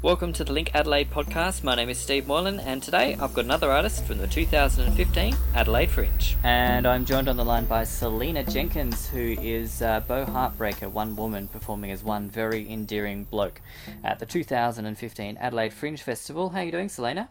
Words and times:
Welcome 0.00 0.32
to 0.34 0.44
the 0.44 0.52
Link 0.52 0.70
Adelaide 0.76 1.10
podcast. 1.10 1.64
My 1.64 1.74
name 1.74 1.88
is 1.88 1.98
Steve 1.98 2.28
Moylan, 2.28 2.60
and 2.60 2.80
today 2.80 3.16
I've 3.20 3.34
got 3.34 3.44
another 3.46 3.72
artist 3.72 4.04
from 4.04 4.18
the 4.18 4.28
2015 4.28 5.34
Adelaide 5.56 5.90
Fringe. 5.90 6.36
And 6.44 6.86
I'm 6.86 7.04
joined 7.04 7.28
on 7.28 7.36
the 7.36 7.44
line 7.44 7.64
by 7.64 7.82
Selina 7.82 8.44
Jenkins, 8.44 9.08
who 9.08 9.34
is 9.40 9.82
uh, 9.82 9.98
Beau 10.06 10.24
Heartbreaker, 10.24 10.88
one 10.88 11.16
woman 11.16 11.48
performing 11.48 11.90
as 11.90 12.04
one 12.04 12.30
very 12.30 12.70
endearing 12.70 13.24
bloke 13.24 13.60
at 14.04 14.20
the 14.20 14.26
2015 14.26 15.36
Adelaide 15.36 15.72
Fringe 15.72 16.00
Festival. 16.00 16.50
How 16.50 16.60
are 16.60 16.64
you 16.64 16.70
doing, 16.70 16.88
Selina? 16.88 17.28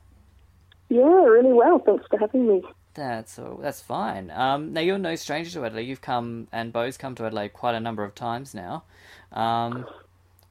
Yeah, 0.89 1.03
really 1.03 1.53
well. 1.53 1.79
Thanks 1.79 2.03
for 2.09 2.19
having 2.19 2.49
me. 2.49 2.63
That's 2.95 3.39
all, 3.39 3.59
that's 3.61 3.79
fine. 3.79 4.29
Um, 4.31 4.73
now 4.73 4.81
you're 4.81 4.97
no 4.97 5.15
stranger 5.15 5.51
to 5.51 5.65
Adelaide. 5.65 5.83
You've 5.87 6.01
come 6.01 6.49
and 6.51 6.73
Beau's 6.73 6.97
come 6.97 7.15
to 7.15 7.25
Adelaide 7.25 7.53
quite 7.53 7.75
a 7.75 7.79
number 7.79 8.03
of 8.03 8.13
times 8.13 8.53
now. 8.53 8.83
Um, 9.31 9.85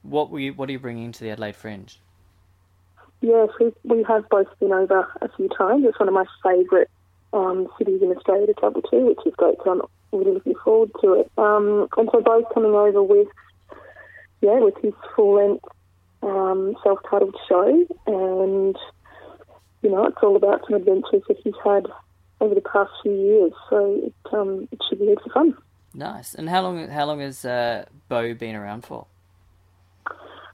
what 0.01 0.31
were 0.31 0.39
you, 0.39 0.53
What 0.53 0.67
are 0.67 0.71
you 0.71 0.79
bringing 0.79 1.11
to 1.11 1.23
the 1.23 1.29
Adelaide 1.29 1.55
Fringe? 1.55 1.99
Yes, 3.21 3.49
we, 3.83 4.03
have 4.07 4.29
both 4.29 4.47
been 4.59 4.71
over 4.71 5.07
a 5.21 5.29
few 5.35 5.49
times. 5.49 5.85
It's 5.85 5.99
one 5.99 6.07
of 6.07 6.13
my 6.13 6.25
favourite 6.43 6.87
um, 7.33 7.67
cities 7.77 8.01
in 8.01 8.15
Australia 8.15 8.47
to 8.47 8.53
travel 8.53 8.81
to, 8.81 8.97
which 8.97 9.19
is 9.25 9.33
great. 9.35 9.57
So 9.63 9.71
I'm 9.71 9.81
really 10.19 10.33
looking 10.33 10.55
forward 10.63 10.91
to 11.01 11.13
it. 11.13 11.31
Um, 11.37 11.87
and 11.97 12.09
so 12.11 12.21
both 12.21 12.45
coming 12.53 12.73
over 12.73 13.01
with, 13.01 13.27
yeah, 14.41 14.59
with 14.59 14.75
his 14.83 14.93
full 15.15 15.35
length 15.35 15.65
um, 16.21 16.75
self-titled 16.83 17.35
show, 17.49 17.85
and 18.05 18.77
you 19.81 19.89
know, 19.89 20.05
it's 20.05 20.17
all 20.21 20.35
about 20.35 20.61
some 20.67 20.75
adventures 20.75 21.23
that 21.27 21.37
he's 21.43 21.53
had 21.63 21.87
over 22.39 22.53
the 22.53 22.61
past 22.61 22.91
few 23.01 23.13
years. 23.13 23.51
So 23.69 24.01
it, 24.05 24.13
um, 24.33 24.67
it 24.71 24.79
should 24.87 24.99
be 24.99 25.07
heaps 25.07 25.23
of 25.25 25.31
fun. 25.31 25.57
Nice. 25.93 26.35
And 26.35 26.49
how 26.49 26.61
long? 26.61 26.87
How 26.87 27.05
long 27.05 27.19
has 27.19 27.43
uh, 27.45 27.85
Beau 28.09 28.33
been 28.33 28.55
around 28.55 28.85
for? 28.85 29.07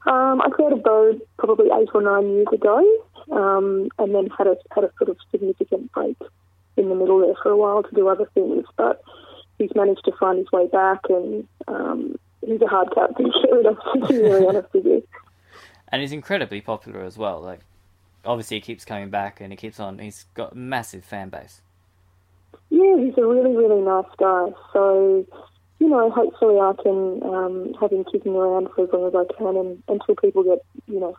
Um, 0.06 0.42
I 0.42 0.50
created 0.50 0.84
Beau 0.84 1.18
probably 1.38 1.68
eight 1.68 1.90
or 1.94 2.02
nine 2.02 2.30
years 2.30 2.48
ago, 2.52 2.84
um, 3.32 3.90
and 3.98 4.14
then 4.14 4.28
had 4.38 4.48
a 4.48 4.58
had 4.72 4.84
a 4.84 4.92
sort 4.98 5.10
of 5.10 5.18
significant 5.32 5.92
break 5.94 6.18
in 6.76 6.90
the 6.90 6.96
middle 6.96 7.20
there 7.20 7.36
for 7.42 7.52
a 7.52 7.58
while 7.58 7.84
to 7.84 7.96
do 7.96 8.10
other 8.10 8.28
things. 8.34 8.66
But 8.76 9.02
he's 9.58 9.72
managed 9.76 10.04
to 10.06 10.12
find 10.20 10.40
his 10.40 10.52
way 10.52 10.68
back, 10.68 11.00
and 11.10 11.48
um, 11.68 12.16
he's 12.46 12.62
a 12.62 12.68
hard 12.68 12.94
cat 12.94 13.16
to 13.16 13.24
get 13.24 13.52
rid 13.52 13.66
of. 13.66 13.78
To 13.78 14.08
be 14.08 14.18
really 14.18 14.48
honest 14.50 14.74
with 14.74 14.86
you. 14.86 15.08
And 15.88 16.02
he's 16.02 16.12
incredibly 16.12 16.60
popular 16.60 17.02
as 17.04 17.18
well. 17.18 17.40
Like, 17.40 17.62
obviously, 18.26 18.58
he 18.58 18.62
keeps 18.62 18.84
coming 18.84 19.10
back, 19.10 19.40
and 19.40 19.54
he 19.54 19.58
keeps 19.58 19.80
on. 19.80 20.00
He's 20.00 20.26
got 20.34 20.52
a 20.52 20.56
massive 20.56 21.06
fan 21.06 21.30
base. 21.30 21.62
Yeah, 22.70 22.98
he's 22.98 23.18
a 23.18 23.26
really 23.26 23.56
really 23.56 23.82
nice 23.82 24.12
guy. 24.18 24.48
So 24.74 25.26
you 25.80 25.90
know, 25.90 26.10
hopefully 26.10 26.60
I 26.60 26.74
can 26.82 27.22
um, 27.24 27.74
have 27.80 27.92
him 27.92 28.06
kicking 28.12 28.36
around 28.36 28.70
for 28.76 28.84
as 28.84 28.90
long 28.94 29.08
as 29.08 29.16
I 29.16 29.26
can 29.38 29.56
and, 29.58 29.84
until 29.88 30.16
people 30.16 30.44
get, 30.44 30.60
you 30.88 31.00
know, 31.00 31.18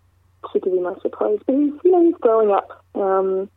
sick 0.53 0.65
of 0.67 0.73
him, 0.73 0.87
I 0.87 0.95
suppose. 1.03 1.41
But 1.47 1.55
he's, 1.55 1.73
you 1.85 1.91
know, 1.91 2.05
he's 2.05 2.15
growing 2.21 2.51
up 2.51 2.85
um, 2.95 3.51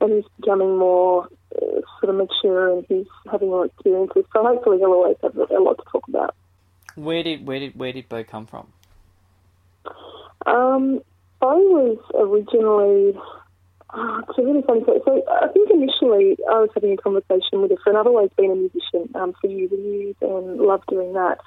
and 0.00 0.12
he's 0.12 0.24
becoming 0.40 0.78
more 0.78 1.28
uh, 1.54 1.80
sort 2.00 2.10
of 2.10 2.16
mature 2.16 2.72
and 2.72 2.86
he's 2.88 3.06
having 3.30 3.48
more 3.48 3.66
experiences. 3.66 4.24
So 4.32 4.42
hopefully 4.42 4.78
he'll 4.78 4.92
always 4.92 5.16
have 5.22 5.36
a 5.36 5.60
lot 5.60 5.78
to 5.78 5.84
talk 5.90 6.06
about. 6.08 6.34
Where 6.94 7.22
did 7.22 7.46
where 7.46 7.58
did 7.58 7.74
where 7.74 7.92
did 7.92 8.08
Beau 8.10 8.22
come 8.22 8.46
from? 8.46 8.70
Um, 10.44 11.00
I 11.40 11.54
was 11.54 11.98
originally 12.14 13.18
Oh, 13.94 14.22
it's 14.26 14.38
a 14.38 14.42
really 14.42 14.62
funny 14.62 14.82
story. 14.82 15.00
So 15.04 15.22
I 15.28 15.48
think 15.48 15.70
initially 15.70 16.38
I 16.48 16.60
was 16.60 16.70
having 16.74 16.92
a 16.92 16.96
conversation 16.96 17.60
with 17.60 17.72
a 17.72 17.76
friend. 17.82 17.98
I've 17.98 18.06
always 18.06 18.30
been 18.36 18.50
a 18.50 18.54
musician 18.54 19.10
um, 19.14 19.34
for 19.38 19.48
years 19.48 19.70
and 19.70 19.84
years 19.84 20.16
and 20.22 20.58
loved 20.58 20.86
doing 20.88 21.12
that. 21.12 21.38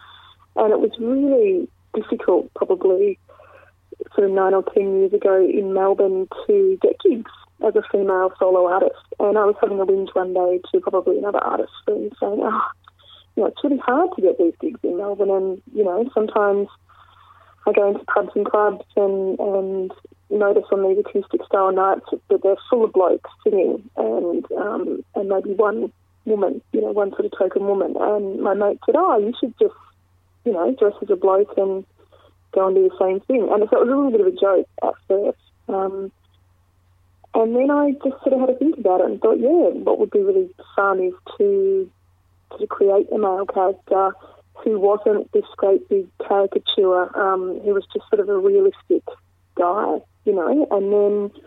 And 0.55 0.71
it 0.71 0.79
was 0.79 0.91
really 0.99 1.67
difficult, 1.95 2.53
probably 2.53 3.17
sort 4.13 4.27
of 4.29 4.33
nine 4.35 4.53
or 4.53 4.63
ten 4.73 4.99
years 4.99 5.13
ago 5.13 5.43
in 5.43 5.73
Melbourne, 5.73 6.27
to 6.45 6.77
get 6.81 6.99
gigs 6.99 7.31
as 7.65 7.75
a 7.75 7.81
female 7.91 8.31
solo 8.37 8.67
artist. 8.67 9.01
And 9.19 9.37
I 9.37 9.45
was 9.45 9.55
having 9.59 9.79
a 9.79 9.85
whinge 9.85 10.13
one 10.13 10.33
day 10.33 10.61
to 10.71 10.81
probably 10.81 11.17
another 11.17 11.39
artist 11.39 11.71
friend 11.83 12.11
saying, 12.19 12.41
oh, 12.43 12.61
you 13.35 13.43
know, 13.43 13.47
it's 13.47 13.63
really 13.63 13.79
hard 13.79 14.09
to 14.15 14.21
get 14.21 14.37
these 14.37 14.53
gigs 14.61 14.79
in 14.83 14.97
Melbourne. 14.97 15.31
And, 15.31 15.61
you 15.73 15.83
know, 15.83 16.07
sometimes 16.13 16.67
I 17.65 17.71
go 17.71 17.87
into 17.87 18.05
pubs 18.05 18.31
and 18.35 18.45
clubs 18.45 18.85
and, 18.95 19.39
and 19.39 19.91
notice 20.29 20.65
on 20.71 20.87
these 20.87 20.99
acoustic 20.99 21.43
style 21.45 21.71
nights 21.71 22.05
that 22.29 22.41
they're 22.41 22.55
full 22.69 22.83
of 22.83 22.93
blokes 22.93 23.29
singing 23.43 23.89
and 23.95 24.51
um, 24.53 25.03
and 25.15 25.29
maybe 25.29 25.53
one 25.53 25.91
woman, 26.25 26.61
you 26.71 26.81
know, 26.81 26.91
one 26.91 27.11
sort 27.11 27.25
of 27.25 27.31
token 27.37 27.65
woman. 27.65 27.95
And 27.99 28.41
my 28.41 28.53
mate 28.53 28.79
said, 28.85 28.95
"Oh, 28.97 29.17
you 29.17 29.33
should 29.39 29.53
just, 29.59 29.75
you 30.43 30.53
know, 30.53 30.75
dress 30.77 30.93
as 31.01 31.09
a 31.09 31.15
bloke 31.15 31.53
and 31.57 31.85
go 32.51 32.67
and 32.67 32.75
do 32.75 32.89
the 32.89 32.97
same 32.99 33.19
thing." 33.21 33.47
And 33.51 33.69
so 33.69 33.77
it 33.77 33.85
was 33.85 33.89
a 33.89 33.95
little 33.95 34.11
bit 34.11 34.21
of 34.21 34.27
a 34.27 34.31
joke 34.31 34.67
at 34.83 34.93
first. 35.07 35.39
Um, 35.67 36.11
and 37.33 37.55
then 37.55 37.69
I 37.69 37.91
just 37.91 38.21
sort 38.23 38.33
of 38.33 38.39
had 38.39 38.47
to 38.47 38.55
think 38.55 38.77
about 38.77 39.01
it 39.01 39.07
and 39.07 39.19
thought, 39.19 39.39
yeah, 39.39 39.69
what 39.83 39.99
would 39.99 40.11
be 40.11 40.19
really 40.19 40.49
fun 40.75 41.01
is 41.01 41.13
to 41.37 41.89
to 42.59 42.67
create 42.67 43.11
a 43.11 43.17
male 43.17 43.45
character 43.45 44.15
who 44.63 44.79
wasn't 44.79 45.29
this 45.33 45.45
great 45.57 45.87
big 45.89 46.07
caricature, 46.25 47.15
um, 47.17 47.59
who 47.63 47.73
was 47.73 47.85
just 47.93 48.07
sort 48.09 48.21
of 48.21 48.29
a 48.29 48.37
realistic 48.37 49.03
guy 49.55 49.99
you 50.25 50.33
know, 50.33 50.67
and 50.71 50.91
then 50.91 51.41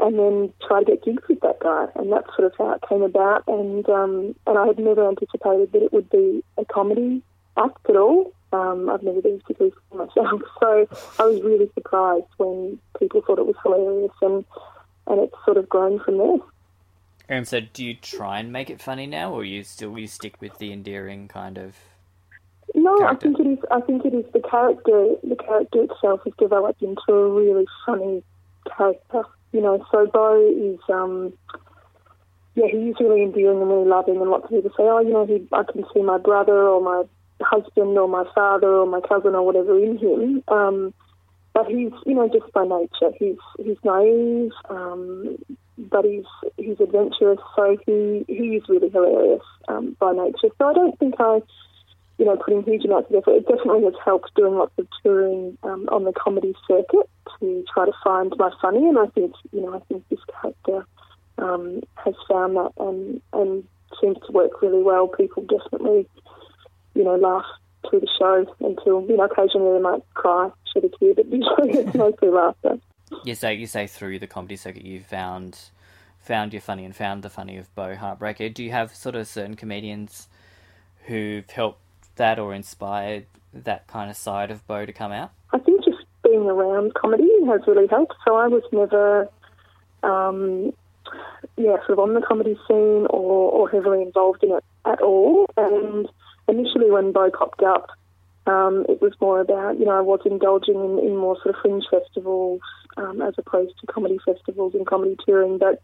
and 0.00 0.18
then 0.18 0.52
try 0.66 0.80
to 0.80 0.84
get 0.84 1.04
gigs 1.04 1.22
with 1.28 1.40
that 1.40 1.60
guy, 1.60 1.86
and 1.94 2.12
that's 2.12 2.26
sort 2.36 2.46
of 2.46 2.52
how 2.58 2.72
it 2.72 2.82
came 2.88 3.02
about. 3.02 3.44
And 3.46 3.88
um, 3.88 4.34
and 4.46 4.58
I 4.58 4.66
had 4.66 4.78
never 4.78 5.08
anticipated 5.08 5.72
that 5.72 5.82
it 5.82 5.92
would 5.92 6.10
be 6.10 6.44
a 6.58 6.64
comedy 6.64 7.22
act 7.56 7.88
at 7.88 7.96
all. 7.96 8.32
Um, 8.52 8.90
I've 8.90 9.02
never 9.02 9.22
been 9.22 9.40
particularly 9.40 9.74
funny 9.90 10.10
myself, 10.16 10.42
so 10.60 10.88
I 11.18 11.26
was 11.26 11.40
really 11.42 11.70
surprised 11.74 12.26
when 12.36 12.78
people 12.98 13.22
thought 13.22 13.38
it 13.38 13.46
was 13.46 13.56
hilarious, 13.62 14.12
and 14.20 14.44
and 15.06 15.20
it's 15.20 15.36
sort 15.44 15.56
of 15.56 15.68
grown 15.68 16.00
from 16.00 16.18
there. 16.18 16.38
And 17.28 17.46
so, 17.46 17.60
do 17.60 17.84
you 17.84 17.94
try 17.94 18.40
and 18.40 18.52
make 18.52 18.70
it 18.70 18.80
funny 18.80 19.06
now, 19.06 19.32
or 19.32 19.44
you 19.44 19.62
still 19.62 19.96
you 19.96 20.08
stick 20.08 20.40
with 20.40 20.58
the 20.58 20.72
endearing 20.72 21.28
kind 21.28 21.58
of? 21.58 21.76
No, 22.74 22.98
character? 22.98 23.28
I 23.28 23.32
think 23.32 23.40
it 23.40 23.46
is. 23.50 23.58
I 23.70 23.80
think 23.80 24.04
it 24.04 24.14
is 24.14 24.24
the 24.32 24.40
character. 24.40 25.14
The 25.22 25.36
character 25.36 25.82
itself 25.82 26.20
has 26.24 26.32
developed 26.38 26.82
into 26.82 27.12
a 27.12 27.28
really 27.30 27.66
funny 27.86 28.22
character. 28.76 29.24
You 29.52 29.60
know, 29.60 29.84
so 29.90 30.06
Beau 30.06 30.40
is. 30.40 30.80
Um, 30.92 31.32
yeah, 32.54 32.66
he's 32.70 32.94
really 33.00 33.22
endearing 33.22 33.60
and 33.62 33.68
really 33.70 33.88
loving, 33.88 34.16
and 34.20 34.30
lots 34.30 34.44
of 34.44 34.50
people 34.50 34.70
say, 34.70 34.84
"Oh, 34.84 35.00
you 35.00 35.12
know, 35.12 35.26
he, 35.26 35.46
I 35.52 35.62
can 35.70 35.84
see 35.94 36.02
my 36.02 36.18
brother 36.18 36.68
or 36.68 36.80
my 36.82 37.04
husband 37.40 37.96
or 37.96 38.08
my 38.08 38.24
father 38.34 38.68
or 38.68 38.86
my 38.86 39.00
cousin 39.00 39.34
or 39.34 39.42
whatever 39.42 39.78
in 39.82 39.96
him." 39.96 40.42
Um, 40.48 40.94
but 41.54 41.66
he's, 41.66 41.92
you 42.06 42.14
know, 42.14 42.28
just 42.28 42.52
by 42.52 42.64
nature, 42.64 43.14
he's 43.18 43.36
he's 43.58 43.76
naive, 43.84 44.52
um, 44.70 45.36
but 45.78 46.04
he's 46.04 46.24
he's 46.56 46.80
adventurous. 46.80 47.40
So 47.56 47.76
he 47.86 48.24
he 48.28 48.56
is 48.56 48.68
really 48.68 48.90
hilarious 48.90 49.42
um, 49.68 49.96
by 49.98 50.12
nature. 50.12 50.48
So 50.58 50.68
I 50.68 50.72
don't 50.74 50.98
think 50.98 51.14
I 51.18 51.40
you 52.22 52.28
know, 52.28 52.36
putting 52.36 52.62
huge 52.62 52.84
amounts 52.84 53.10
of 53.10 53.16
effort. 53.16 53.32
It 53.32 53.48
definitely 53.48 53.82
has 53.82 53.94
helped 54.04 54.32
doing 54.36 54.54
lots 54.54 54.70
of 54.78 54.86
touring 55.02 55.58
um, 55.64 55.88
on 55.90 56.04
the 56.04 56.12
comedy 56.12 56.54
circuit 56.68 57.10
to 57.40 57.64
try 57.74 57.84
to 57.84 57.92
find 58.04 58.32
my 58.38 58.48
funny, 58.62 58.86
and 58.86 58.96
I 58.96 59.06
think, 59.06 59.34
you 59.50 59.60
know, 59.60 59.74
I 59.74 59.80
think 59.88 60.08
this 60.08 60.20
character 60.40 60.86
um, 61.38 61.80
has 61.96 62.14
found 62.28 62.54
that 62.54 62.70
and 62.78 63.20
and 63.32 63.64
seems 64.00 64.18
to 64.24 64.30
work 64.30 64.62
really 64.62 64.84
well. 64.84 65.08
People 65.08 65.42
definitely, 65.42 66.06
you 66.94 67.02
know, 67.02 67.16
laugh 67.16 67.44
through 67.90 67.98
the 67.98 68.08
show 68.16 68.46
until 68.60 69.04
you 69.08 69.16
know 69.16 69.24
occasionally 69.24 69.78
they 69.78 69.82
might 69.82 70.14
cry, 70.14 70.48
shed 70.72 70.84
a 70.84 70.90
tear, 70.96 71.14
but 71.16 71.26
usually 71.26 71.72
it's 71.72 71.94
mostly 71.96 72.28
laughter. 72.28 72.78
You 73.24 73.34
say 73.34 73.54
you 73.54 73.66
say 73.66 73.88
through 73.88 74.20
the 74.20 74.28
comedy 74.28 74.54
circuit 74.54 74.84
you've 74.84 75.06
found 75.06 75.58
found 76.20 76.52
your 76.52 76.62
funny 76.62 76.84
and 76.84 76.94
found 76.94 77.24
the 77.24 77.30
funny 77.30 77.56
of 77.56 77.74
Beau 77.74 77.96
Heartbreaker. 77.96 78.54
Do 78.54 78.62
you 78.62 78.70
have 78.70 78.94
sort 78.94 79.16
of 79.16 79.26
certain 79.26 79.56
comedians 79.56 80.28
who've 81.06 81.50
helped 81.50 81.80
that 82.22 82.38
or 82.38 82.54
inspired 82.54 83.26
that 83.52 83.86
kind 83.88 84.08
of 84.08 84.16
side 84.16 84.50
of 84.52 84.64
Beau 84.68 84.86
to 84.86 84.92
come 84.92 85.10
out? 85.10 85.32
I 85.52 85.58
think 85.58 85.84
just 85.84 85.98
being 86.22 86.46
around 86.46 86.94
comedy 86.94 87.28
has 87.46 87.62
really 87.66 87.88
helped. 87.88 88.14
So 88.24 88.36
I 88.36 88.46
was 88.46 88.62
never, 88.72 89.28
um, 90.04 90.72
yeah, 91.56 91.76
sort 91.84 91.90
of 91.90 91.98
on 91.98 92.14
the 92.14 92.20
comedy 92.20 92.54
scene 92.68 93.06
or, 93.10 93.50
or 93.50 93.68
heavily 93.68 94.02
involved 94.02 94.44
in 94.44 94.52
it 94.52 94.64
at 94.84 95.02
all. 95.02 95.46
And 95.56 96.08
initially, 96.46 96.90
when 96.92 97.10
Beau 97.10 97.28
popped 97.36 97.62
up, 97.62 97.88
um, 98.46 98.86
it 98.88 99.02
was 99.02 99.14
more 99.20 99.40
about, 99.40 99.80
you 99.80 99.84
know, 99.84 99.98
I 99.98 100.00
was 100.00 100.20
indulging 100.24 100.76
in, 100.76 100.98
in 101.00 101.16
more 101.16 101.36
sort 101.42 101.56
of 101.56 101.60
fringe 101.60 101.84
festivals 101.90 102.60
um, 102.96 103.20
as 103.20 103.34
opposed 103.36 103.74
to 103.80 103.86
comedy 103.88 104.18
festivals 104.24 104.74
and 104.74 104.86
comedy 104.86 105.16
touring. 105.26 105.58
But 105.58 105.82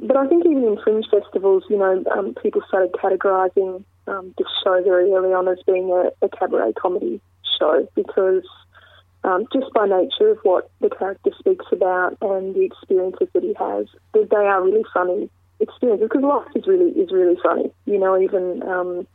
but 0.00 0.16
I 0.16 0.26
think 0.28 0.46
even 0.46 0.64
in 0.64 0.78
fringe 0.82 1.06
festivals, 1.10 1.64
you 1.68 1.78
know, 1.78 2.04
um, 2.14 2.34
people 2.42 2.62
started 2.68 2.92
categorising 2.92 3.84
um, 4.06 4.34
this 4.38 4.46
show 4.62 4.82
very 4.82 5.12
early 5.12 5.32
on 5.32 5.48
as 5.48 5.58
being 5.66 5.90
a, 5.90 6.24
a 6.24 6.28
cabaret 6.28 6.72
comedy 6.74 7.20
show 7.58 7.88
because 7.94 8.44
um, 9.24 9.46
just 9.52 9.72
by 9.72 9.86
nature 9.86 10.30
of 10.30 10.38
what 10.42 10.70
the 10.80 10.90
character 10.90 11.30
speaks 11.38 11.66
about 11.72 12.16
and 12.20 12.54
the 12.54 12.64
experiences 12.64 13.28
that 13.34 13.42
he 13.42 13.54
has, 13.58 13.86
they, 14.14 14.36
are 14.36 14.62
really 14.62 14.84
funny 14.94 15.28
experiences 15.58 16.08
because 16.08 16.22
life 16.22 16.46
is 16.54 16.66
really 16.66 16.90
is 16.92 17.10
really 17.10 17.36
funny. 17.42 17.72
You 17.86 17.98
know, 17.98 18.20
even 18.20 18.62
um, 18.62 19.06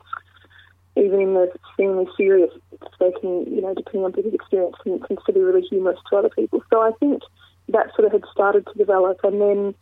even 0.98 1.22
in 1.22 1.34
the 1.34 1.52
extremely 1.56 2.08
serious 2.18 2.52
they 3.00 3.12
can, 3.22 3.46
you 3.54 3.62
know, 3.62 3.74
depending 3.74 4.04
on 4.04 4.12
people's 4.12 4.34
experience, 4.34 4.76
can, 4.84 5.00
can 5.00 5.18
still 5.22 5.34
be 5.34 5.40
really 5.42 5.62
humorous 5.62 6.00
to 6.10 6.18
other 6.18 6.30
people. 6.30 6.62
So 6.70 6.82
I 6.82 6.92
think 7.00 7.22
that 7.70 7.96
sort 7.96 8.06
of 8.06 8.12
had 8.12 8.24
started 8.32 8.68
to 8.68 8.74
develop, 8.78 9.20
and 9.24 9.40
then 9.40 9.76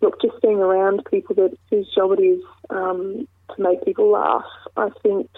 look, 0.00 0.20
just 0.22 0.40
being 0.42 0.60
around 0.60 1.04
people 1.10 1.34
that 1.36 1.56
whose 1.70 1.92
job 1.92 2.12
it 2.12 2.22
is 2.22 2.42
um, 2.70 3.26
to 3.54 3.62
make 3.62 3.84
people 3.84 4.10
laugh. 4.10 4.44
I 4.76 4.90
think, 5.02 5.28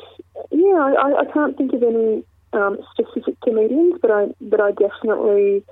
yeah, 0.51 0.95
I, 0.99 1.23
I 1.23 1.33
can't 1.33 1.57
think 1.57 1.73
of 1.73 1.83
any 1.83 2.25
um, 2.53 2.79
specific 2.93 3.41
comedians, 3.43 3.99
but 4.01 4.11
I 4.11 4.27
but 4.41 4.61
I 4.61 4.71
definitely 4.73 5.65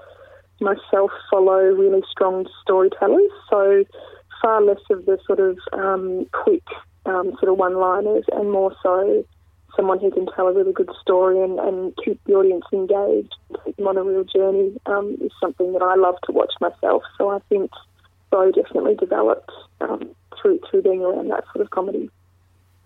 myself 0.61 1.11
follow 1.31 1.61
really 1.83 2.03
strong 2.11 2.47
storytellers. 2.63 3.31
So 3.51 3.85
far 4.43 4.63
less 4.63 4.81
of 4.91 5.07
the 5.07 5.19
sort 5.27 5.41
of 5.41 5.59
um, 5.73 6.27
quick 6.33 6.65
um, 7.07 7.33
sort 7.41 7.51
of 7.53 7.59
one-liners, 7.59 8.25
and 8.33 8.53
more 8.53 8.75
so 8.83 9.25
someone 9.77 10.01
who 10.01 10.11
can 10.11 10.27
tell 10.35 10.49
a 10.49 10.55
really 10.55 10.73
good 10.73 10.91
story 11.01 11.43
and, 11.43 11.59
and 11.59 11.93
keep 12.03 12.19
the 12.25 12.33
audience 12.33 12.65
engaged, 12.73 13.35
take 13.65 13.77
them 13.77 13.87
on 13.87 13.99
a 13.99 14.03
real 14.03 14.25
journey 14.25 14.73
um, 14.87 15.17
is 15.21 15.31
something 15.41 15.73
that 15.75 15.83
I 15.83 15.95
love 15.97 16.17
to 16.25 16.33
watch 16.33 16.55
myself. 16.61 17.03
So 17.19 17.29
I 17.31 17.41
think 17.51 17.71
Beau 18.31 18.51
definitely 18.51 18.95
developed 18.95 19.53
um, 19.81 20.11
through 20.41 20.61
through 20.71 20.83
being 20.83 21.03
around 21.03 21.29
that 21.29 21.45
sort 21.53 21.65
of 21.65 21.71
comedy. 21.71 22.11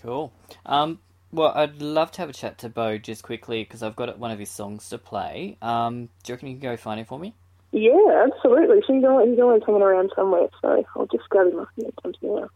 Cool. 0.03 0.33
Um, 0.67 1.01
well, 1.33 1.53
I'd 1.55 1.81
love 1.81 2.11
to 2.13 2.23
have 2.23 2.31
a 2.31 2.33
chat 2.33 2.59
to 2.59 2.69
Beau 2.69 2.99
just 2.99 3.23
quickly 3.23 3.63
because 3.63 3.83
I've 3.83 3.97
got 3.97 4.19
one 4.19 4.31
of 4.31 4.39
his 4.39 4.51
songs 4.51 4.89
to 4.89 4.99
play. 4.99 5.57
Um, 5.63 6.09
do 6.23 6.33
you 6.33 6.35
reckon 6.35 6.49
you 6.49 6.55
can 6.55 6.63
go 6.63 6.77
find 6.77 7.01
it 7.01 7.07
for 7.07 7.19
me? 7.19 7.35
Yeah, 7.73 8.27
absolutely. 8.27 8.83
So 8.87 8.95
he's 8.95 9.05
always, 9.05 9.31
he's 9.31 9.39
always 9.39 9.63
hanging 9.65 9.83
around 9.83 10.11
somewhere, 10.17 10.49
so 10.61 10.85
I'll 10.97 11.07
just 11.07 11.29
grab 11.29 11.49
him 11.49 11.61
off 11.61 11.69
and 11.77 12.17
now. 12.23 12.49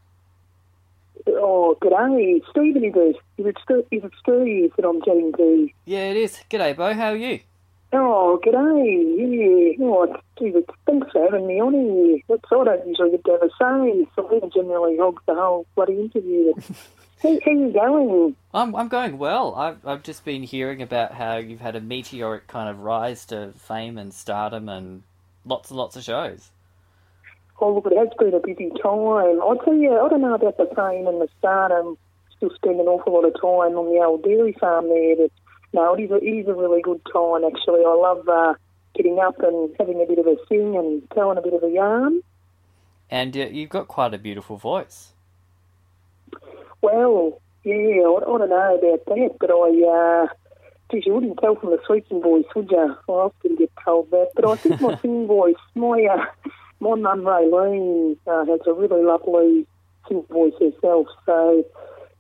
Oh, 1.27 1.79
g'day. 1.81 2.41
Stephen 2.51 2.85
is 2.85 2.93
it? 2.97 3.17
Is 3.39 3.47
it, 3.47 3.57
St- 3.63 3.87
is 3.91 4.05
it 4.05 4.13
Steve 4.21 4.73
that 4.77 4.87
I'm 4.87 5.01
getting 5.01 5.33
to? 5.33 5.69
Yeah, 5.85 6.11
it 6.11 6.17
is. 6.17 6.41
G'day, 6.51 6.77
Beau. 6.77 6.93
How 6.93 7.11
are 7.11 7.17
you? 7.17 7.41
Oh, 7.93 8.41
g'day. 8.45 9.77
Yeah. 9.79 9.87
Oh, 9.87 10.17
geez, 10.39 10.55
thanks 10.87 11.13
for 11.13 11.23
having 11.23 11.47
me 11.47 11.61
on 11.61 11.73
here. 11.73 12.19
That's 12.29 12.43
I 12.51 12.65
don't 12.65 12.89
usually 12.89 13.13
get 13.13 13.25
to 13.25 13.33
have 13.33 13.43
a 13.43 13.49
say, 13.51 14.09
so 14.17 14.29
I 14.29 14.49
generally 14.49 14.97
hog 14.97 15.21
the 15.27 15.35
whole 15.35 15.67
bloody 15.77 16.01
interview. 16.01 16.55
how, 17.25 17.39
how 17.45 17.51
you 17.51 17.73
going? 17.73 18.37
I'm 18.53 18.77
I'm 18.77 18.89
going 18.89 19.19
well. 19.19 19.55
I've 19.55 19.85
I've 19.87 20.03
just 20.03 20.25
been 20.25 20.43
hearing 20.43 20.83
about 20.83 21.13
how 21.13 21.37
you've 21.37 21.61
had 21.61 21.75
a 21.75 21.81
meteoric 21.81 22.47
kind 22.47 22.69
of 22.69 22.81
rise 22.81 23.25
to 23.27 23.53
fame 23.57 23.99
and 23.99 24.13
stardom 24.13 24.69
and 24.69 25.03
lots 25.45 25.71
and 25.71 25.79
lots 25.79 25.97
of 25.97 26.05
shows. 26.05 26.51
Oh, 27.61 27.75
look, 27.75 27.87
it 27.87 27.97
has 27.97 28.09
been 28.19 28.35
a 28.35 28.41
busy 28.41 28.71
time. 28.83 29.41
I 29.41 29.55
tell 29.65 29.75
you, 29.75 29.99
I 29.99 30.09
don't 30.09 30.21
know 30.21 30.35
about 30.35 30.57
the 30.57 30.69
fame 30.77 31.07
and 31.07 31.21
the 31.21 31.29
stardom. 31.39 31.97
Still 32.37 32.51
spend 32.57 32.81
an 32.81 32.87
awful 32.87 33.15
lot 33.15 33.25
of 33.25 33.35
time 33.35 33.79
on 33.79 33.95
the 33.95 34.05
old 34.05 34.23
dairy 34.23 34.55
farm 34.61 34.89
there, 34.89 35.17
but 35.17 35.31
no, 35.73 35.95
it 35.95 36.03
is 36.03 36.11
a, 36.11 36.17
it 36.17 36.45
is 36.45 36.49
a 36.49 36.55
really 36.55 36.83
good 36.83 37.01
time 37.13 37.45
actually. 37.45 37.81
I 37.87 37.95
love 37.95 38.29
uh, 38.29 38.55
getting 38.95 39.19
up 39.19 39.39
and 39.41 39.75
having 39.79 40.03
a 40.03 40.07
bit 40.07 40.19
of 40.19 40.27
a 40.27 40.37
sing 40.49 40.77
and 40.77 41.09
telling 41.15 41.39
a 41.39 41.43
bit 41.43 41.55
of 41.55 41.63
a 41.63 41.71
yarn. 41.71 42.21
And 43.09 43.37
uh, 43.37 43.47
you've 43.47 43.71
got 43.71 43.89
quite 43.89 44.13
a 44.13 44.19
beautiful 44.19 44.57
voice. 44.57 45.14
Well, 46.85 47.41
yeah, 47.65 47.75
I, 47.75 48.17
I 48.17 48.39
don't 48.39 48.51
know 48.51 48.77
about 48.77 49.07
that, 49.07 49.37
but 49.41 49.51
I, 49.51 49.71
uh, 49.89 50.27
geez, 50.91 51.07
you 51.07 51.15
wouldn't 51.15 51.39
tell 51.39 51.57
from 51.57 51.71
the 51.71 51.79
speaking 51.85 52.21
voice, 52.21 52.45
would 52.55 52.71
you? 52.71 52.97
I 53.09 53.11
often 53.11 53.57
get 53.57 53.71
told 53.83 54.11
that, 54.11 54.29
but 54.37 54.47
I 54.47 54.57
think 54.57 54.83
my 54.83 54.99
singing 55.03 55.27
voice, 55.27 55.55
my 55.75 56.07
uh, 56.13 56.51
my 56.81 56.95
mum 56.95 57.23
Raylene 57.23 58.19
uh, 58.27 58.45
has 58.45 58.61
a 58.67 58.75
really 58.75 59.03
lovely 59.03 59.67
singing 60.07 60.27
voice 60.31 60.53
herself, 60.61 61.07
so 61.25 61.65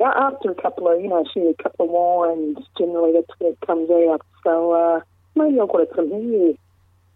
yeah, 0.00 0.12
after 0.16 0.50
a 0.50 0.54
couple 0.54 0.88
of, 0.88 0.98
you 0.98 1.08
know, 1.08 1.26
she 1.32 1.40
a 1.40 1.62
couple 1.62 1.84
of 1.84 1.90
wines, 1.90 2.66
generally 2.78 3.12
that's 3.12 3.38
where 3.38 3.52
it 3.52 3.60
comes 3.66 3.90
out. 3.90 4.22
So 4.42 4.72
uh, 4.72 5.00
maybe 5.34 5.60
I've 5.60 5.68
got 5.68 5.82
it 5.82 5.94
from 5.94 6.08
here. 6.08 6.54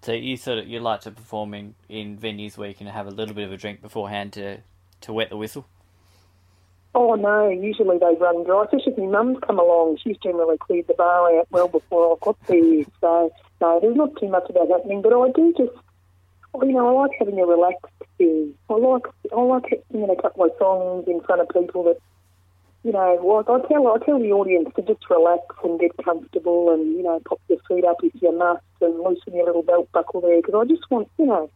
So 0.03 0.12
you 0.12 0.37
sort 0.37 0.59
of 0.59 0.69
you 0.69 0.81
like 0.81 1.01
to 1.03 1.11
perform 1.11 1.55
in, 1.55 1.75
in 1.89 2.19
venues 2.19 2.59
where 2.59 2.69
you 2.69 2.75
can 2.75 2.87
have 2.87 3.06
a 3.06 3.11
little 3.11 3.35
bit 3.35 3.44
of 3.44 3.53
a 3.53 3.56
drink 3.56 3.81
beforehand 3.81 4.35
to 4.35 4.59
to 5.01 5.12
wet 5.12 5.31
the 5.31 5.37
whistle. 5.37 5.67
Oh 6.94 7.14
no, 7.14 7.49
usually 7.49 7.99
they 7.99 8.14
run 8.19 8.44
dry. 8.44 8.64
Especially 8.64 8.93
if 8.93 8.99
my 8.99 9.06
mum's 9.06 9.38
come 9.46 9.58
along, 9.58 9.99
she's 10.02 10.17
generally 10.19 10.58
cleared 10.58 10.87
the 10.88 10.94
bar 10.94 11.38
out 11.38 11.46
well 11.50 11.69
before 11.69 12.12
I 12.12 12.25
got 12.25 12.46
there. 12.46 12.85
So 13.00 13.32
no, 13.61 13.81
there's 13.81 13.96
not 13.96 14.17
too 14.19 14.29
much 14.29 14.49
about 14.50 14.69
happening. 14.69 15.02
But 15.02 15.12
I 15.12 15.31
do 15.31 15.52
just, 15.56 15.73
oh, 16.55 16.64
you 16.64 16.73
know, 16.73 16.88
I 16.88 17.02
like 17.02 17.12
having 17.19 17.38
a 17.38 17.46
relaxed 17.46 17.93
thing. 18.17 18.55
I 18.70 18.75
like 18.75 19.06
I 19.32 19.40
like 19.40 19.85
singing 19.93 20.11
a 20.11 20.20
couple 20.20 20.44
of 20.44 20.52
songs 20.58 21.05
in 21.06 21.20
front 21.20 21.43
of 21.43 21.49
people 21.49 21.85
that 21.85 21.99
you 22.85 22.93
know, 22.93 23.19
well, 23.20 23.41
I 23.41 23.67
tell 23.69 23.87
I 23.88 23.99
tell 24.05 24.19
the 24.19 24.32
audience 24.32 24.70
to 24.76 24.82
just 24.82 25.11
relax 25.11 25.43
and 25.64 25.81
get 25.81 25.93
comfortable, 26.02 26.73
and 26.73 26.94
you 26.94 27.02
know, 27.02 27.20
pop 27.29 27.41
your 27.49 27.58
feet 27.69 27.84
up 27.84 27.99
if 28.02 28.12
you 28.23 28.37
must, 28.37 28.62
and 28.81 28.99
loosen 29.00 29.34
your 29.34 29.46
little 29.46 29.62
belt 29.62 29.91
buckle 29.93 30.20
there, 30.20 30.41
because 30.41 30.55
I 30.55 30.64
just 30.64 30.88
want, 30.91 31.08
you 31.19 31.26
know, 31.26 31.50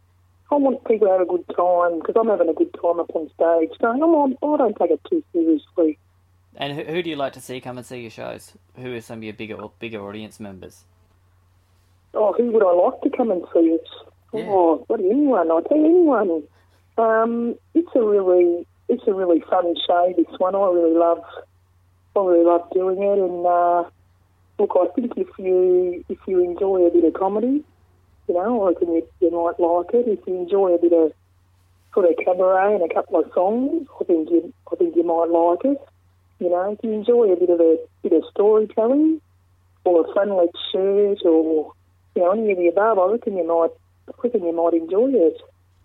I 0.53 0.57
want 0.57 0.85
people 0.85 1.07
to 1.07 1.13
have 1.13 1.21
a 1.21 1.25
good 1.25 1.45
time 1.55 1.99
because 1.99 2.15
I'm 2.15 2.27
having 2.27 2.49
a 2.49 2.53
good 2.53 2.71
time 2.75 2.99
up 2.99 3.09
on 3.15 3.27
stage. 3.33 3.71
So 3.81 3.87
I'm, 3.87 4.03
I'm, 4.03 4.37
I 4.43 4.57
don't 4.57 4.77
take 4.77 4.91
it 4.91 5.01
too 5.09 5.23
seriously. 5.33 5.97
And 6.55 6.73
who, 6.73 6.83
who 6.83 7.01
do 7.01 7.09
you 7.09 7.15
like 7.15 7.33
to 7.33 7.41
see 7.41 7.59
come 7.59 7.77
and 7.77 7.85
see 7.85 8.01
your 8.01 8.11
shows? 8.11 8.53
Who 8.75 8.93
are 8.93 9.01
some 9.01 9.19
of 9.19 9.23
your 9.23 9.33
bigger 9.33 9.57
bigger 9.79 10.07
audience 10.07 10.39
members? 10.39 10.83
Oh, 12.13 12.33
who 12.33 12.51
would 12.51 12.63
I 12.63 12.71
like 12.71 13.01
to 13.01 13.17
come 13.17 13.31
and 13.31 13.43
see 13.51 13.73
us? 13.73 14.05
Yeah. 14.31 14.45
Oh, 14.47 14.83
what 14.87 14.99
anyone? 14.99 15.51
I 15.51 15.61
tell 15.67 15.77
you, 15.77 15.85
anyone. 15.85 16.43
Um, 16.99 17.55
it's 17.73 17.89
a 17.95 18.01
really 18.01 18.67
it's 18.89 19.03
a 19.07 19.13
really 19.13 19.43
fun 19.49 19.73
show. 19.87 20.13
This 20.15 20.27
one, 20.37 20.53
I 20.53 20.67
really 20.67 20.95
love. 20.95 21.23
I 22.15 22.19
really 22.19 22.45
love 22.45 22.69
doing 22.71 23.01
it, 23.01 23.17
and 23.17 23.43
uh, 23.43 23.89
look, 24.59 24.77
I 24.79 24.93
think 24.93 25.13
if 25.17 25.29
you 25.39 26.05
if 26.09 26.19
you 26.27 26.43
enjoy 26.43 26.85
a 26.85 26.91
bit 26.91 27.05
of 27.05 27.13
comedy, 27.15 27.63
you 28.27 28.33
know, 28.33 28.63
I 28.63 28.69
reckon 28.69 28.93
you, 28.93 29.07
you 29.19 29.31
might 29.31 29.59
like 29.59 29.93
it. 29.93 30.07
If 30.07 30.25
you 30.27 30.35
enjoy 30.35 30.73
a 30.73 30.77
bit 30.77 30.93
of 30.93 31.11
sort 31.93 32.09
of 32.09 32.15
cabaret 32.23 32.75
and 32.75 32.89
a 32.89 32.93
couple 32.93 33.19
of 33.19 33.31
songs, 33.33 33.87
I 33.99 34.03
think 34.05 34.29
you 34.29 34.53
I 34.71 34.75
think 34.75 34.95
you 34.95 35.03
might 35.03 35.29
like 35.29 35.65
it. 35.65 35.77
You 36.39 36.49
know, 36.49 36.71
if 36.71 36.79
you 36.83 36.91
enjoy 36.91 37.31
a 37.31 37.35
bit 37.35 37.49
of 37.49 37.59
a 37.59 37.77
bit 38.01 38.13
of 38.13 38.23
storytelling 38.31 39.21
or 39.85 40.01
a 40.01 40.13
flannelette 40.13 40.55
shirt 40.71 41.19
or 41.25 41.73
you 42.15 42.21
know 42.21 42.31
any 42.31 42.51
of 42.51 42.57
the 42.57 42.67
above, 42.67 42.99
I 42.99 43.11
reckon 43.11 43.37
you 43.37 43.47
might 43.47 43.71
I 44.09 44.21
reckon 44.23 44.45
you 44.45 44.53
might 44.53 44.73
enjoy 44.73 45.11
it. 45.13 45.41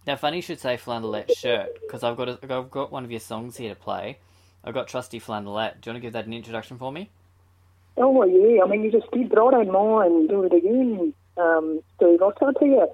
Now, 0.07 0.17
funny 0.17 0.37
you 0.37 0.43
should 0.43 0.61
say 0.61 0.77
flannelette 0.77 1.37
shirt 1.37 1.79
because 1.83 2.03
I've 2.03 2.17
got 2.17 2.29
a, 2.29 2.39
I've 2.43 2.71
got 2.71 2.91
one 2.91 3.05
of 3.05 3.11
your 3.11 3.21
songs 3.21 3.57
here 3.57 3.75
to 3.75 3.81
play. 3.81 4.19
I've 4.65 4.75
got 4.75 4.89
Trusty 4.89 5.21
Flannelette. 5.21 5.81
Do 5.81 5.91
you 5.91 5.93
want 5.93 5.97
to 5.97 6.01
give 6.01 6.13
that 6.15 6.27
an 6.27 6.33
introduction 6.33 6.79
for 6.79 6.91
me? 6.91 7.11
Oh 7.97 8.11
well, 8.11 8.29
yeah. 8.29 8.63
I 8.63 8.69
mean, 8.69 8.83
you 8.83 8.91
just 8.91 9.11
did, 9.11 9.29
but 9.29 9.39
I 9.39 9.51
don't 9.51 9.73
mind 9.73 10.29
do 10.29 10.45
it 10.45 10.53
again, 10.53 11.13
um, 11.39 11.81
Steve. 11.97 12.21
I'll 12.23 12.33
tell 12.33 12.53
you, 12.61 12.87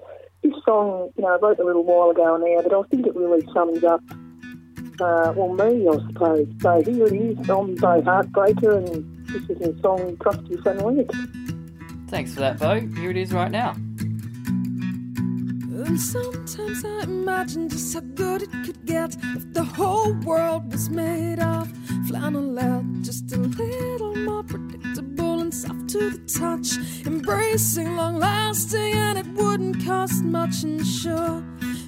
this 0.43 0.53
song, 0.65 1.11
you 1.17 1.23
know, 1.23 1.29
I 1.29 1.37
wrote 1.37 1.59
a 1.59 1.63
little 1.63 1.83
while 1.83 2.09
ago 2.09 2.37
now, 2.37 2.61
but 2.61 2.73
I 2.73 2.81
think 2.89 3.07
it 3.07 3.15
really 3.15 3.45
sums 3.53 3.83
up, 3.83 4.01
uh, 4.99 5.33
well, 5.35 5.53
me, 5.53 5.87
I 5.87 5.97
suppose. 6.07 6.47
So 6.61 6.81
here 6.83 7.07
it 7.07 7.13
is. 7.13 7.49
I'm 7.49 7.75
Beau 7.75 8.01
Heartbreaker, 8.01 8.77
and 8.77 9.27
this 9.27 9.49
is 9.49 9.59
my 9.59 9.81
song, 9.81 10.17
Trusty 10.21 10.55
Flannelette. 10.57 12.09
Thanks 12.09 12.33
for 12.33 12.41
that, 12.41 12.59
Beau. 12.59 12.79
Here 12.79 13.09
it 13.09 13.17
is 13.17 13.33
right 13.33 13.51
now. 13.51 13.75
And 15.85 15.99
sometimes 15.99 16.85
I 16.85 17.03
imagine 17.03 17.69
just 17.69 17.93
how 17.93 17.99
good 17.99 18.43
it 18.43 18.51
could 18.65 18.85
get 18.85 19.15
if 19.35 19.53
the 19.53 19.63
whole 19.63 20.13
world 20.21 20.71
was 20.71 20.89
made 20.89 21.39
of 21.39 21.67
flannelette. 22.07 23.01
Just 23.03 23.31
a 23.33 23.37
little 23.37 24.15
more 24.15 24.43
predictable 24.43 24.64
and 24.64 24.64
soft 24.64 24.64
to 25.95 26.09
the 26.09 26.39
touch, 26.39 26.77
embracing, 27.05 27.95
long 27.95 28.19
lasting, 28.19 28.93
and 28.93 29.17
it 29.17 29.27
wouldn't 29.27 29.85
cost 29.85 30.25
much. 30.25 30.63
And 30.63 30.85
sure, 30.85 31.41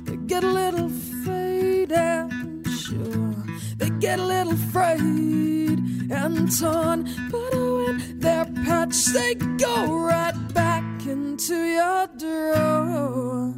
they 0.06 0.16
get 0.16 0.46
a 0.46 0.48
little 0.48 0.90
faded. 1.26 2.32
Sure, 2.70 3.36
they 3.76 3.90
get 4.00 4.20
a 4.20 4.24
little 4.24 4.56
frayed 4.72 5.80
and 6.10 6.58
torn, 6.58 7.04
but 7.30 7.54
when 7.54 8.20
they're 8.20 8.46
patched, 8.64 9.14
they 9.14 9.36
go 9.36 10.00
right 10.00 10.38
back 10.54 10.86
into 11.06 11.56
your 11.56 12.08
drawer 12.18 13.54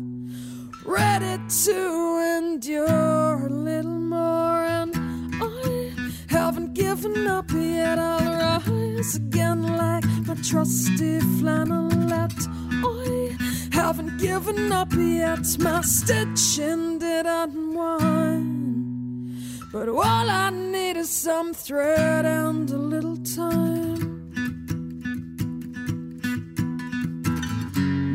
ready 0.83 1.37
to 1.63 2.37
endure 2.39 3.45
a 3.45 3.49
little 3.49 3.99
more. 4.15 4.63
And 4.65 4.95
I 5.43 5.93
haven't 6.27 6.73
given 6.73 7.27
up 7.27 7.51
yet. 7.51 7.99
I'll 7.99 8.63
rise 8.65 9.15
again 9.15 9.77
like 9.77 10.08
my 10.29 10.35
trusty 10.43 11.19
flannelette. 11.39 12.47
I 12.83 13.35
haven't 13.71 14.19
given 14.19 14.71
up 14.71 14.93
yet. 14.93 15.57
My 15.59 15.81
stitching 15.81 16.99
did 16.99 17.25
unwind. 17.25 18.69
But 19.71 19.89
all 19.89 20.29
I 20.29 20.51
need 20.51 20.97
is 20.97 21.09
some 21.09 21.55
thread 21.55 22.25
and 22.25 22.69
a 22.69 22.77
little 22.77 23.17
time. 23.17 24.29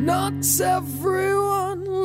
Not 0.05 0.45
everyone 0.61 1.54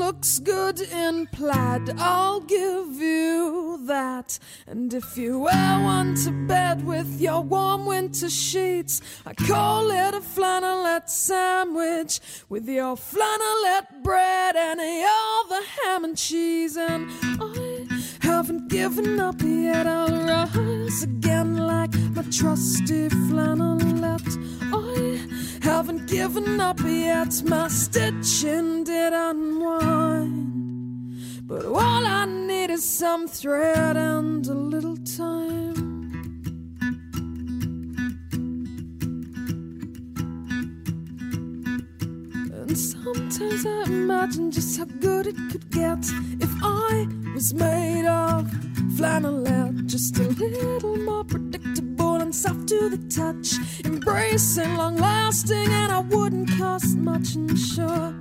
looks 0.00 0.38
good 0.38 0.80
in 0.80 1.26
plaid. 1.26 1.92
I'll 1.98 2.40
give 2.40 2.94
you 2.94 3.80
that. 3.86 4.38
And 4.66 4.94
if 4.94 5.18
you 5.18 5.40
wear 5.40 5.78
one 5.80 6.14
to 6.24 6.30
bed 6.48 6.86
with 6.86 7.20
your 7.20 7.42
warm 7.42 7.84
winter 7.84 8.30
sheets, 8.30 9.02
I 9.26 9.34
call 9.34 9.90
it 9.90 10.14
a 10.14 10.20
flannelette 10.20 11.10
sandwich 11.10 12.18
with 12.48 12.66
your 12.66 12.96
flannelette 12.96 14.02
bread 14.02 14.56
and 14.56 14.80
all 14.80 15.44
the 15.48 15.62
ham 15.76 16.04
and 16.04 16.16
cheese. 16.16 16.78
And 16.78 17.10
I 17.38 17.86
haven't 18.20 18.68
given 18.68 19.20
up 19.20 19.42
yet, 19.42 19.86
I'll 19.86 20.16
rise 20.26 21.02
again 21.02 21.58
like 21.58 21.94
my 22.16 22.22
trusty 22.22 23.10
flannelette. 23.28 24.69
Haven't 25.80 26.08
given 26.08 26.60
up 26.60 26.78
yet, 26.80 27.42
my 27.46 27.66
stitching 27.68 28.84
did 28.84 29.14
unwind. 29.14 30.42
But 31.46 31.64
all 31.64 32.04
I 32.04 32.26
need 32.26 32.68
is 32.68 32.86
some 32.86 33.26
thread 33.26 33.96
and 33.96 34.46
a 34.46 34.52
little 34.52 34.98
time. 34.98 35.72
And 42.52 42.76
sometimes 42.76 43.64
I 43.64 43.84
imagine 43.86 44.50
just 44.50 44.76
how 44.76 44.84
good 44.84 45.28
it 45.28 45.36
could 45.50 45.70
get 45.70 46.04
if 46.40 46.50
I 46.62 47.08
was 47.34 47.54
made 47.54 48.04
of 48.04 48.44
flannelette, 48.98 49.86
just 49.86 50.18
a 50.18 50.24
little 50.24 50.98
more 50.98 51.24
predictable 51.24 51.89
and 52.30 52.34
soft 52.36 52.68
to 52.68 52.88
the 52.88 52.98
touch, 53.08 53.58
embracing, 53.84 54.76
long 54.76 54.96
lasting, 54.96 55.66
and 55.66 55.90
I 55.90 55.98
wouldn't 55.98 56.48
cost 56.58 56.96
much. 56.96 57.34
And 57.34 57.58
sure, 57.58 58.14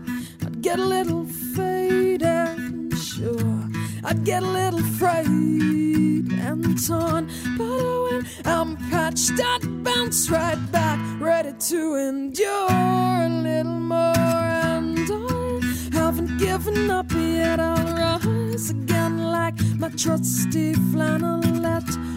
I'd 0.44 0.62
get 0.64 0.80
a 0.80 0.84
little 0.84 1.26
faded, 1.26 2.98
sure, 2.98 3.70
I'd 4.04 4.24
get 4.26 4.42
a 4.42 4.48
little 4.48 4.82
frayed 4.98 6.32
and 6.32 6.88
torn, 6.88 7.30
but 7.56 7.84
when 8.06 8.26
I'm 8.46 8.78
patched, 8.90 9.40
I'd 9.40 9.84
bounce 9.84 10.28
right 10.32 10.60
back, 10.72 11.00
ready 11.22 11.54
to 11.70 11.96
endure 11.96 12.68
a 12.72 13.30
little 13.30 13.80
more. 13.94 14.18
And 14.74 14.98
I 15.08 15.62
haven't 15.94 16.40
given 16.40 16.90
up 16.90 17.12
yet, 17.12 17.60
I'll 17.60 17.94
rise 17.96 18.72
again 18.72 19.20
like 19.32 19.62
my 19.78 19.90
trusty 19.90 20.74
flannelette. 20.74 22.09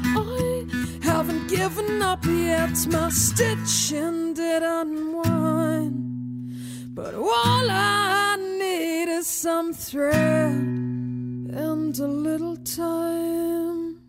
I 1.63 1.67
haven't 1.67 1.87
given 1.87 2.03
up 2.03 2.25
yet, 2.27 2.87
my 2.89 3.09
stitching 3.11 4.35
did 4.35 4.65
unwind. 4.65 5.95
But 6.93 7.15
all 7.15 7.71
I 7.71 8.37
need 8.59 9.09
is 9.09 9.29
some 9.29 9.73
thread 9.73 10.51
and 10.51 11.97
a 12.01 12.07
little 12.09 12.57
time. 12.57 14.01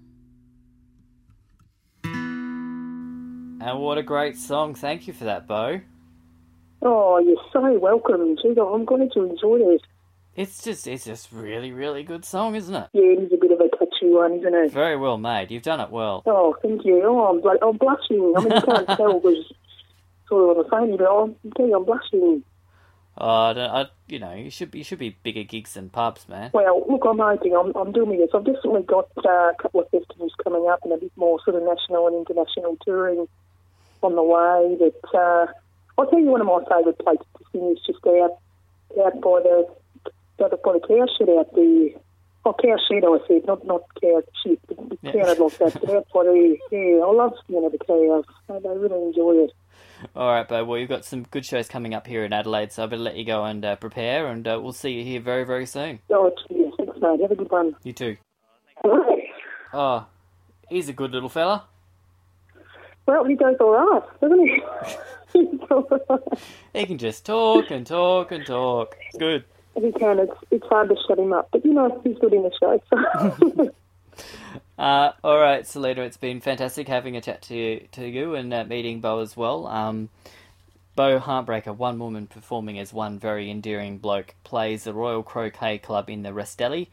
And 2.04 3.80
what 3.80 4.00
a 4.00 4.04
great 4.04 4.36
song. 4.36 4.74
Thank 4.74 5.06
you 5.06 5.14
for 5.14 5.26
that, 5.26 5.46
Beau. 5.46 5.80
Oh, 6.82 7.20
you're 7.20 7.38
so 7.54 7.78
welcome. 7.78 8.36
Gee, 8.42 8.60
I'm 8.60 8.84
going 8.84 9.12
to 9.12 9.30
enjoy 9.30 9.58
it. 9.76 9.84
It's 10.36 10.64
just 10.64 10.88
it's 10.88 11.06
just 11.06 11.32
really, 11.32 11.72
really 11.72 12.02
good 12.02 12.26
song, 12.26 12.56
isn't 12.56 12.74
it? 12.74 12.88
Yeah, 12.94 13.04
it 13.04 13.20
is 13.26 13.32
a 13.32 13.38
bit 13.38 13.52
catchy 14.04 14.14
one, 14.14 14.34
isn't 14.40 14.54
it? 14.54 14.72
Very 14.72 14.98
well 14.98 15.18
made. 15.18 15.52
You've 15.52 15.64
done 15.64 15.80
it 15.80 15.90
well. 15.90 16.24
Oh, 16.26 16.56
thank 16.62 16.86
you. 16.86 17.02
Oh, 17.06 17.30
I'm, 17.30 17.42
bl- 17.42 17.66
I'm 17.66 17.78
blushing. 17.78 18.34
I 18.38 18.42
mean, 18.42 18.54
you 18.54 18.62
can't 18.62 18.88
tell 18.88 19.20
because 19.20 19.54
sort 20.28 20.52
of 20.52 20.58
on 20.58 20.64
the 20.64 20.70
phone, 20.70 20.98
but 20.98 21.06
I'm, 21.06 21.36
I'm 21.44 21.52
telling 21.52 21.72
you, 21.72 21.78
I'm 21.78 21.86
blushing. 21.86 22.44
Oh, 23.16 23.30
I 23.30 23.54
don't, 23.54 23.70
I, 23.70 23.86
you 24.08 24.18
know, 24.20 24.34
you 24.34 24.50
should 24.50 24.72
be 24.72 24.80
you 24.80 24.84
should 24.84 24.98
be 24.98 25.16
bigger 25.22 25.44
gigs 25.44 25.76
than 25.76 25.90
pubs, 25.90 26.28
man. 26.28 26.50
Well, 26.52 26.84
look, 26.90 27.04
I'm 27.08 27.20
hoping 27.20 27.56
I'm, 27.56 27.72
I'm 27.76 27.92
doing 27.92 28.18
this. 28.18 28.30
I've 28.34 28.44
definitely 28.44 28.82
got 28.84 29.08
uh, 29.24 29.30
a 29.30 29.56
couple 29.62 29.82
of 29.82 29.90
festivals 29.92 30.34
coming 30.44 30.68
up 30.68 30.80
and 30.84 30.94
a 30.94 30.98
bit 30.98 31.12
more 31.16 31.40
sort 31.46 31.56
of 31.58 31.64
national 31.64 32.08
and 32.08 32.28
international 32.28 32.76
touring 32.84 33.28
on 34.02 34.16
the 34.16 34.24
way. 34.24 34.78
But 34.80 35.16
uh, 35.16 35.46
I'll 35.98 36.08
tell 36.08 36.20
you 36.20 36.26
one 36.26 36.42
of 36.42 36.48
my 36.48 36.64
favourite 36.68 36.98
places 36.98 37.26
to 37.38 37.44
sing 37.52 37.72
is 37.72 37.86
just 37.86 38.00
out 38.08 38.40
out 39.06 39.22
by 39.22 39.42
the 39.44 39.68
the, 40.40 40.58
by 40.58 40.74
the 40.74 40.80
cow 40.88 41.06
shed 41.16 41.30
out 41.30 41.54
there. 41.54 41.90
Cow 42.46 42.78
shed, 42.90 43.04
I 43.06 43.18
said, 43.28 43.46
not 43.48 43.66
not 43.66 43.84
cow 44.02 44.22
shit. 44.44 44.60
It 44.70 45.00
Yeah. 45.02 45.12
sounded 45.14 45.40
like 45.40 45.58
that. 45.60 45.82
But 45.82 45.90
out 45.96 46.08
by 46.14 46.24
the 46.24 46.58
yeah, 46.72 47.04
I 47.06 47.12
love 47.12 47.34
singing 47.48 47.66
at 47.66 47.72
the 47.72 47.78
cows. 47.80 48.26
They 48.50 48.60
they 48.60 48.78
really 48.78 49.02
enjoy 49.08 49.46
it. 49.46 49.52
All 50.16 50.28
right, 50.28 50.46
Beau. 50.48 50.66
Well, 50.66 50.78
you've 50.78 50.90
got 50.90 51.06
some 51.06 51.24
good 51.24 51.46
shows 51.46 51.70
coming 51.70 51.94
up 51.94 52.06
here 52.06 52.26
in 52.26 52.34
Adelaide, 52.34 52.74
so 52.74 52.84
I 52.84 52.88
better 52.88 53.02
let 53.02 53.16
you 53.16 53.24
go 53.24 53.46
and 53.46 53.64
uh, 53.64 53.78
prepare, 53.78 54.28
and 54.28 54.46
uh, 54.46 54.60
we'll 54.62 54.74
see 54.74 54.92
you 54.92 55.04
here 55.06 55.22
very, 55.22 55.46
very 55.46 55.66
soon. 55.66 56.00
Oh, 56.12 56.30
cheers. 56.48 56.74
Thanks, 56.78 56.98
mate. 57.00 57.22
Have 57.22 57.32
a 57.32 57.36
good 57.36 57.50
one. 57.50 57.76
You 57.84 57.94
too. 57.94 58.18
Oh, 59.74 60.06
he's 60.70 60.90
a 60.90 60.94
good 60.94 61.12
little 61.12 61.30
fella. 61.30 61.64
Well, 63.06 63.24
he 63.24 63.36
goes 63.36 63.56
all 63.62 63.72
right, 63.72 64.04
doesn't 64.22 64.40
he? 64.46 64.62
He's 65.34 65.60
all 65.72 65.88
right. 66.10 66.20
He 66.74 66.86
can 66.86 66.98
just 67.00 67.26
talk 67.26 67.72
and 67.72 67.88
talk 67.88 68.32
and 68.32 68.46
talk. 68.46 68.96
It's 69.08 69.18
good. 69.18 69.46
He 69.76 69.92
can. 69.92 70.20
It's 70.20 70.34
it's 70.52 70.68
hard 70.68 70.90
to 70.90 70.96
shut 71.08 71.20
him 71.20 71.34
up, 71.34 71.50
but 71.52 71.66
you 71.66 71.74
know 71.74 72.02
he's 72.04 72.18
good 72.20 72.34
in 72.34 72.44
the 72.44 72.52
show. 72.60 72.82
So. 72.90 73.74
Uh, 74.78 75.12
all 75.24 75.40
right, 75.40 75.68
Selina, 75.68 76.02
it's 76.02 76.18
been 76.18 76.42
fantastic 76.42 76.88
having 76.88 77.16
a 77.16 77.22
chat 77.22 77.44
to 77.44 77.56
you, 77.56 77.88
to 77.92 78.08
you 78.08 78.34
and 78.34 78.52
uh, 78.52 78.64
meeting 78.64 79.02
Beau 79.02 79.20
as 79.20 79.38
well. 79.38 79.68
Um, 79.68 80.10
Beau 80.96 81.20
Heartbreaker, 81.20 81.76
one 81.76 82.00
woman 82.00 82.26
performing 82.26 82.80
as 82.80 82.92
one 82.92 83.20
very 83.20 83.52
endearing 83.52 84.00
bloke, 84.00 84.34
plays 84.44 84.84
the 84.84 84.94
Royal 84.94 85.24
Croquet 85.24 85.78
Club 85.78 86.10
in 86.10 86.24
the 86.24 86.30
Restelli 86.30 86.88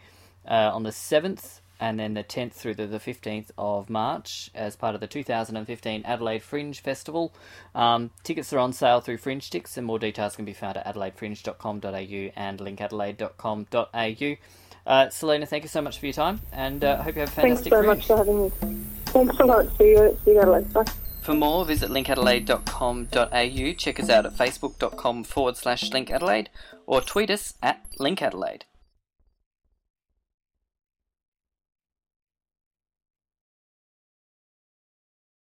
uh, 0.47 0.71
on 0.73 0.83
the 0.83 0.91
7th 0.91 1.60
and 1.81 1.99
then 1.99 2.15
the 2.15 2.23
10th 2.23 2.53
through 2.53 2.75
to 2.75 2.87
the 2.87 2.99
15th 2.99 3.51
of 3.59 3.89
March 3.91 4.51
as 4.55 4.77
part 4.77 4.95
of 4.95 5.01
the 5.01 5.07
2015 5.07 6.03
Adelaide 6.05 6.43
Fringe 6.43 6.79
Festival. 6.79 7.33
Um, 7.75 8.11
tickets 8.23 8.53
are 8.53 8.59
on 8.59 8.73
sale 8.73 9.01
through 9.01 9.19
FringeTIX, 9.19 9.77
and 9.79 9.87
more 9.87 9.99
details 9.99 10.37
can 10.37 10.45
be 10.45 10.53
found 10.53 10.77
at 10.77 10.87
adelaidefringe.com.au 10.87 12.33
and 12.37 12.59
linkadelaide.com.au. 12.61 14.37
Uh, 14.87 15.09
Selina, 15.09 15.47
thank 15.47 15.65
you 15.65 15.69
so 15.69 15.83
much 15.83 15.99
for 15.99 16.07
your 16.07 16.13
time, 16.13 16.41
and 16.53 16.85
uh, 16.85 16.99
I 17.01 17.03
hope 17.03 17.15
you 17.15 17.21
have 17.21 17.29
a 17.29 17.33
fantastic. 17.33 17.71
Thanks 17.71 17.71
fantastic 17.71 17.71
very 17.71 17.87
fringe. 17.87 17.99
much 17.99 18.07
for 18.07 18.17
having 18.17 18.43
me. 18.45 18.85
Thanks 19.07 19.39
a 19.39 19.45
lot. 19.45 19.79
See 19.79 19.91
you. 19.91 20.19
See 20.25 20.33
you 20.33 20.43
later. 20.43 20.69
Bye. 20.69 20.93
For 21.21 21.35
more, 21.35 21.67
visit 21.67 21.91
linkadelaide.com.au, 21.91 23.73
check 23.75 24.01
us 24.01 24.09
out 24.09 24.25
at 24.25 24.33
facebook.com 24.33 25.25
forward 25.25 25.57
slash 25.57 25.91
linkadelaide, 25.91 26.47
or 26.87 27.03
tweet 27.03 27.31
us 27.31 27.55
at 27.63 27.87
linkadelaide. 27.99 28.63